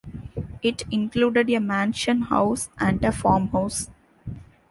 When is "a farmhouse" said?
3.05-3.91